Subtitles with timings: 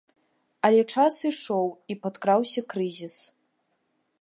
[0.69, 3.15] Але час ішоў і падкраўся крызіс.